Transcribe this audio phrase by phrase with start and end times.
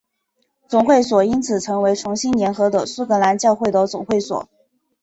[0.67, 4.49] 总会所因此成为重新联合的苏格兰教会的总会所。